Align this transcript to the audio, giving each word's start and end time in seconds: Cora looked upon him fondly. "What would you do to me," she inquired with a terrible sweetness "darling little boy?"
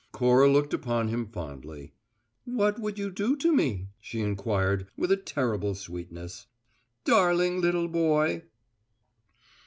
Cora 0.11 0.49
looked 0.51 0.73
upon 0.73 1.09
him 1.09 1.27
fondly. 1.27 1.93
"What 2.45 2.79
would 2.79 2.97
you 2.97 3.11
do 3.11 3.35
to 3.35 3.53
me," 3.53 3.89
she 3.99 4.21
inquired 4.21 4.87
with 4.97 5.11
a 5.11 5.15
terrible 5.15 5.75
sweetness 5.75 6.47
"darling 7.05 7.61
little 7.61 7.87
boy?" 7.87 8.41